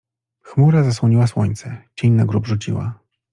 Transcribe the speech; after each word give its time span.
Chmura 0.41 0.83
zasłoniła 0.83 1.27
słońce, 1.27 1.81
cień 1.95 2.13
na 2.13 2.25
grób 2.25 2.47
rzuciła. 2.47 2.99